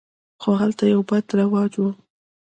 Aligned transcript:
خو 0.41 0.49
هلته 0.61 0.83
یو 0.93 1.01
بد 1.09 1.25
رواج 1.39 1.73
و. 1.81 1.85